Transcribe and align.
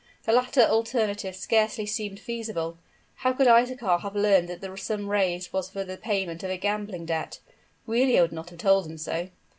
The 0.23 0.31
latter 0.31 0.61
alternative 0.61 1.35
scarcely 1.35 1.85
seemed 1.85 2.19
feasible. 2.19 2.79
How 3.17 3.33
could 3.33 3.45
Isaachar 3.45 3.99
have 4.01 4.15
learned 4.15 4.49
that 4.49 4.59
the 4.59 4.75
sum 4.75 5.07
raised 5.07 5.53
was 5.53 5.69
for 5.69 5.83
the 5.83 5.95
payment 5.95 6.41
of 6.41 6.49
a 6.49 6.57
gambling 6.57 7.05
debt? 7.05 7.39
Giulia 7.85 8.23
would 8.23 8.33
not 8.33 8.49
have 8.49 8.57
told 8.57 8.87
him 8.89 8.97
so. 8.97 9.29